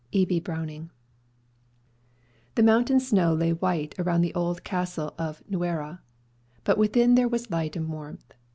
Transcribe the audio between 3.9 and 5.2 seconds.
around the old castle